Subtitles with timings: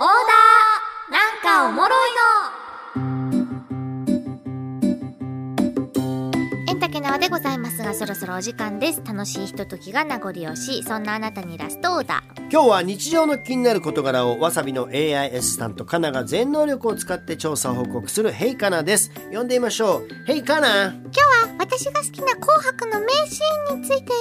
[0.00, 3.08] ーダーなんかおもろいの。
[6.68, 9.02] エンタケナワでございますがそろそろお時間です。
[9.04, 10.82] 楽しいひとときが名残惜しい。
[10.84, 12.42] そんなあなたにラストオーダー。
[12.48, 19.10] 今日は日常の気になる事柄をわさびの AI アシスタントカナが全能力を使って調査報告するヘイカナです。
[19.32, 20.08] 呼んでみましょう。
[20.28, 24.12] ヘイカナ今日は私が好きな紅白の名シーンについて。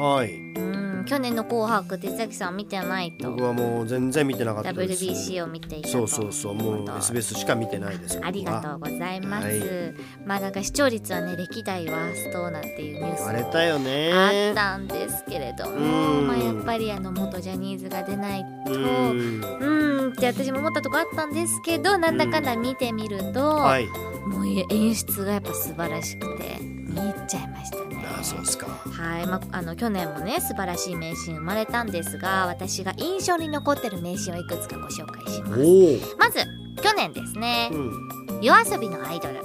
[0.00, 0.34] はい。
[0.34, 0.77] うん
[1.08, 3.30] 去年の紅白手崎さん見てないと。
[3.30, 5.04] 僕はもう全然見てなかったです。
[5.04, 5.92] WBC を見ていたと。
[5.92, 9.94] そうそうそうもう SBS しか見てないですありがとううございます、はい。
[10.26, 14.12] まあなんか視聴率はね歴代ワーストなんていうニュース言われたよね。
[14.12, 16.28] あったんですけれども、うん。
[16.28, 23.86] まあ、やっぱりあの元ジャニーズが出ないとううんって私も思ったとこあったんですけどなんだかんだ見てみると、はい。
[24.26, 27.77] もう演出がやっぱ素晴らしくて見入っちゃいました。
[27.77, 27.77] ね。
[28.18, 28.66] あそうですか。
[28.66, 35.62] はい、まあ、あの去年もね素晴らしい名シーン生まれたんですが私が印象に残ってる名シーンをいくつかご紹介します。
[36.14, 36.38] おまず
[36.82, 37.70] 去年ですね。
[37.72, 38.40] お、うん。
[38.42, 39.36] 夜遊びのアイドル。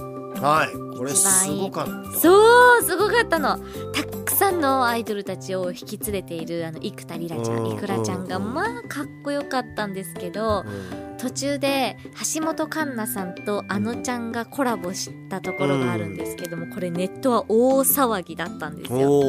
[0.42, 0.98] はい。
[0.98, 2.20] これすごかった。
[2.20, 3.58] そうすごかったの。
[3.94, 7.64] たくさんのアイドルたちを引き連れているあの生田リラちゃうん。
[7.64, 11.18] んいくらちゃんがうんまあかっこよかったんですけどうん。
[11.18, 11.96] 途中で
[12.36, 19.22] 橋本環奈さんとあのちゃんがコラボしたところがあるんですけどもこれネットは大騒ぎだったんですよ。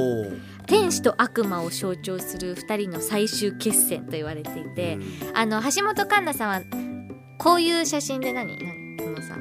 [0.66, 4.98] 天使と悪魔を象徴する2人の最終決戦と言われていて、
[5.34, 6.62] あの橋本環奈さんは
[7.38, 8.58] こういう写真で何？
[8.58, 9.36] なんこのさ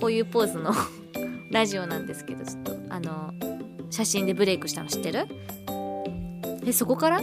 [0.00, 0.72] こういうポーズの
[1.52, 3.34] ラジオなんですけどちょっとあの
[3.94, 5.28] 写真でブレイクしたの知ってる？
[6.66, 7.22] えそこから？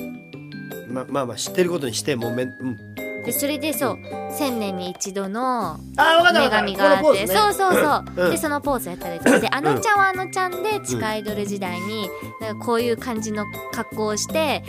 [0.88, 2.78] ままあまあ知ってることにしてもうめん、うん、
[3.26, 3.98] でそれでそう
[4.38, 7.28] 千年に一度の女神があって、ね。
[7.28, 8.32] そうそうそう、うん。
[8.32, 9.40] でそのポーズやったりとか。
[9.40, 14.64] であのちゃんはあのちゃんで地下アイドル時代に、なんかこういう感じの格好をして、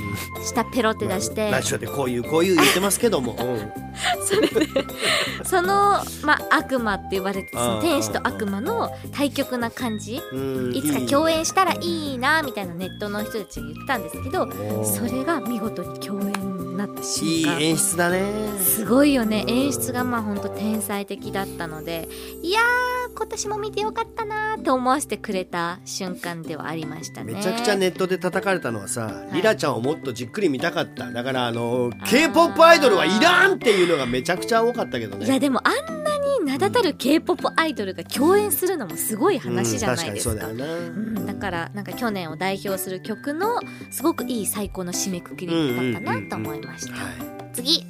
[0.44, 3.72] 下ペロって出して、ラジオでこういうこういう言ってますけども、うん
[4.52, 4.84] それで
[5.44, 10.20] その、まあ、悪魔って言われてその天使と悪魔の対極な感じ。
[10.32, 14.48] うんいつか共演したらいいなみたいなネットの人たちが言ったんですけど
[14.84, 16.32] それが見事に共演
[16.70, 17.58] になった瞬間。
[17.58, 18.22] いい演出だね。
[18.60, 19.44] すごいよね。
[19.46, 22.08] 演出がまあほんと天才的だったので。
[22.42, 27.34] いやー今年も見てよかったなーって思わせてくれた瞬間ではありましたね。
[27.34, 29.36] めちゃくちゃネットで叩かれたのはさ、い。
[29.36, 35.26] リラちゃんをもっとじっくり見たかっただからあの k p o p アイドルはいらんっていうのがめちゃくちゃ多かったけどね。
[35.26, 40.32] いやでもあんなに名だたる k p o p アイドルが共演するのもすごい話じゃないですか。
[40.32, 45.46] うん確かにそうだうん、だからなんか去年を代表する曲のすごくいい最高の締めくくり
[45.92, 47.86] だったなと思いました、は次。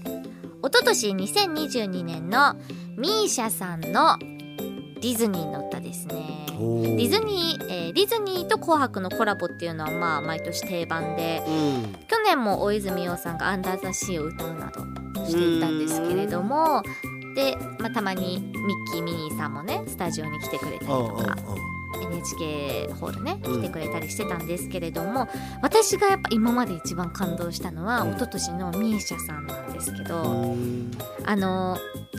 [0.65, 2.55] 一昨年2022年の
[2.97, 4.17] ミーシャさんの
[5.03, 6.15] ディズニーの歌ですね。
[6.49, 11.93] ディズニー、えーディズニーと紅白のコラボっていうのはまあ毎年定番でうん。
[12.07, 14.81] 去年も大泉洋さんが「アンダー・ザ・シー」を歌うなど
[15.27, 16.83] していたんですけれども
[17.35, 21.37] で、まあ、たまにミッキー・ミニーさんもねスタジオに来てくれたりとか
[22.01, 23.63] NHK ホールねうん。
[23.63, 25.29] 来てくれたりしてたんですけれども、
[25.63, 28.11] 私がやっぱ今まで一番感動したのは、うん。
[28.13, 30.91] 一昨年のミーシャさんなんですけど、うん。
[31.25, 31.79] あの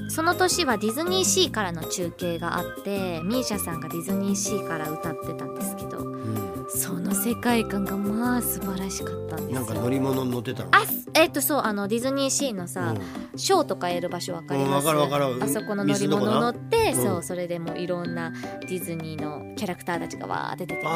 [0.10, 6.54] その年はディズニーシーからの中継があってミーシャさんがディズニーシーから歌ってたんですけどうん。
[6.70, 9.56] その世界観がまあ素晴らしかったんですよ。
[9.56, 10.70] なんか乗り物に乗ってたの？
[10.72, 10.84] あ
[11.14, 12.96] えっ、とそうあのディズニーシーのさ、
[13.36, 20.88] ショーとかやる場所わかります、あそこの乗り物乗って、水のとこなそううんそれでもういろんなディズニーのキャラクターたちがわーって出てきて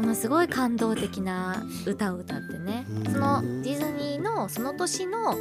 [0.00, 2.84] ものすごい感動的な歌を歌ってね。
[2.88, 3.12] うん。
[3.12, 5.36] そのディズニーのその年の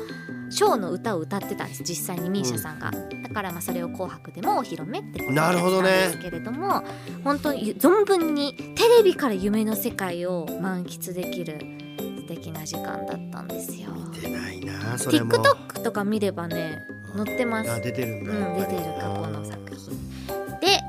[0.50, 6.84] ショーの歌を歌ってたんです実際にミーシャさんが、だからまあそれを「紅白」でもお披露目ってことなるほどねだったんですけれども
[7.24, 11.59] 本当に存分にテレビから夢の世界を満喫できる
[12.00, 13.90] 素敵な時間だったんですよ。
[14.13, 15.31] 見てないなそれも。
[15.31, 17.72] TikTok とか見ればね載ってます。
[17.72, 20.59] あ出てるんうだん出てる過去の作品。
[20.59, 20.80] で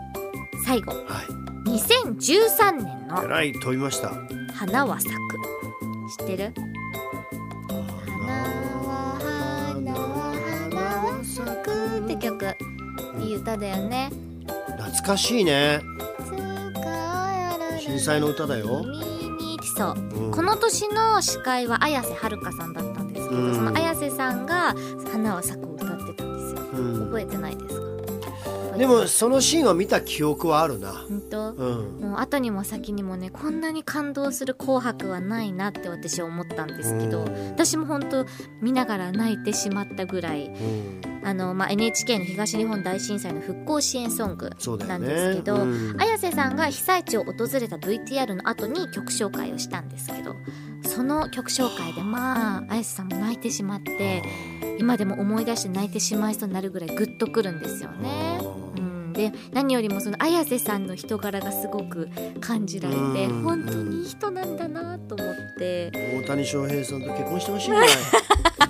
[0.65, 0.93] 最後。
[0.93, 1.27] はい。
[1.71, 4.13] 2013年のえらい飛びました
[4.55, 5.19] 「花は咲く」
[6.19, 6.55] 知ってる？
[7.69, 8.33] 花
[8.87, 9.19] は
[9.75, 9.99] 花は
[10.71, 12.05] 花は咲く。
[12.05, 12.47] って曲。
[13.21, 14.11] いい歌だよね。
[14.79, 15.81] 懐かしいね。
[17.81, 18.85] 震災の歌だよ。
[19.77, 19.95] そう。
[19.99, 20.31] うん。
[20.31, 23.55] この年の司会は綾瀬はるかさんだったんですけど、うん。
[23.55, 24.75] その綾瀬さんが
[25.13, 25.67] 「花は咲く」
[26.77, 28.77] 覚えてないですか？
[28.77, 30.93] でもそのシーンは見た記憶はあるな。
[31.09, 31.53] 本当？
[31.53, 32.01] うん。
[32.01, 37.49] もう後にも先にもねこんなに感動する「紅白」はないなって私は思ったんですけどうん。
[37.53, 38.27] 私も本当
[38.61, 44.51] 見ながら泣いてしまったぐらいうんあの、まあ、NHK の東日本大震災の復興支援ソング
[44.87, 46.01] なんですけど、うん。
[46.01, 50.37] 綾瀬さんが被災地を訪れた VTR の後に曲紹介をしたんですけど
[50.85, 54.23] その曲紹介でまあ綾瀬さんも泣いてしまって
[54.79, 58.39] 今でも思い出して泣いてしまいそうになるぐらいグッとくるんですよね。
[58.77, 62.09] うん、で何よりもその綾瀬さんの人柄がすごく
[62.41, 63.43] 感じられてうん。
[63.43, 65.91] 本当にいい人なんだなと思って。
[66.23, 67.89] 大谷翔平さんと結婚してほしいぐらい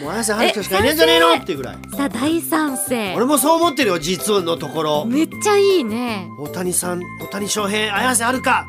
[0.00, 1.34] もう綾瀬はるかしかいねえんじゃねえの？
[1.36, 1.76] っていうぐらい。
[1.96, 3.14] さあ大賛成。
[3.14, 5.04] 俺もそう思ってるよ実のところ。
[5.06, 6.28] めっちゃいいね。
[6.38, 8.66] 大谷さん大谷翔平綾瀬はるか。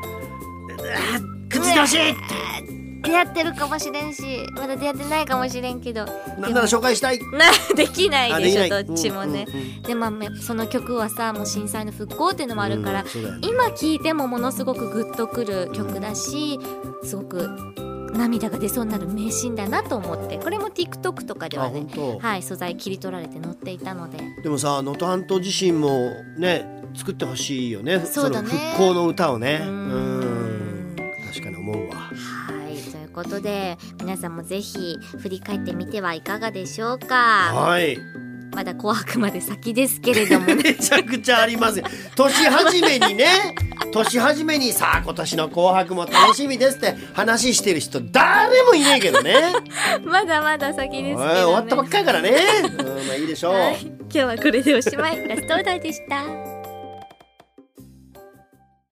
[1.50, 4.22] くっついて出会ってるかもしれんし
[4.54, 6.04] まだ出会ってないかもしれんけど。
[6.38, 7.18] なんなら紹介したい？
[7.32, 7.46] な
[7.76, 9.82] できないでしょどっちもね、うんうんうん。
[9.82, 13.48] でまあめその曲はさもう震災の復興っていうのもあるから、うんね。
[13.48, 16.58] 今聴いてもものすごくグッとくる曲だし
[17.04, 17.48] すごく
[18.12, 20.38] 涙が出そうになる名シーンだなと思って。
[20.38, 21.86] これも TikTok とかであはね
[22.20, 24.18] はい素材切り取られて載っていたので。
[24.42, 26.66] でもさ能登半島自身もね
[26.96, 28.00] 作ってほしいよね。
[28.00, 28.48] そうだね。
[28.48, 29.60] の復興の歌をね。
[29.64, 30.96] うん。
[31.28, 32.10] 確かに思うわ
[33.22, 37.52] ことで皆さんもぜひ振り返ってみてはいかがでしょうか？
[37.52, 37.98] はい。
[38.54, 40.54] まだ紅白まで先ですけれどもね。
[40.62, 41.78] めちゃくちゃあります。
[41.80, 41.84] よ
[42.16, 43.26] 年始めにね。
[43.92, 49.34] 年始めにさあ今年の「紅白」も楽しみですって話してる人誰もいねえけどね。
[50.04, 52.30] まだまだ先ですけど、ね、終わったばっかりからね、
[52.78, 55.26] うん、まあいいでしょう、はい、今日はこれでおしまい。
[55.28, 56.57] ラストオーダーでした